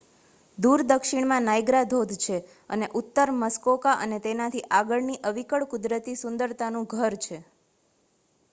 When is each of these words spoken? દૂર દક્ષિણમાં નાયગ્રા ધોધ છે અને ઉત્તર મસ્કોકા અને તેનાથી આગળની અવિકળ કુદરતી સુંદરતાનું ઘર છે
દૂર 0.57 0.81
દક્ષિણમાં 0.85 1.43
નાયગ્રા 1.47 1.81
ધોધ 1.91 2.15
છે 2.21 2.37
અને 2.69 2.87
ઉત્તર 2.99 3.33
મસ્કોકા 3.35 3.95
અને 3.99 4.19
તેનાથી 4.21 4.65
આગળની 4.79 5.21
અવિકળ 5.25 5.67
કુદરતી 5.71 6.19
સુંદરતાનું 6.19 6.89
ઘર 6.93 7.13
છે 7.21 7.37